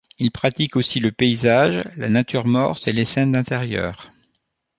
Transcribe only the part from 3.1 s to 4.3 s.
d'intérieur.